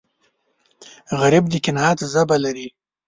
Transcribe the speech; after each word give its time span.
غریب 1.19 1.43
د 1.49 1.53
قناعت 1.65 1.99
ژبه 2.11 2.37
لري 2.45 2.67